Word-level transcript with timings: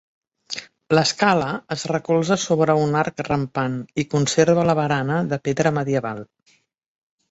L'escala 0.95 1.49
es 1.75 1.83
recolza 1.91 2.39
sobre 2.45 2.77
un 2.87 2.99
arc 3.03 3.23
rampant 3.31 3.79
i 4.05 4.09
conserva 4.17 4.69
la 4.73 4.81
barana 4.85 5.23
de 5.33 5.45
pedra 5.49 5.79
medieval. 5.81 6.31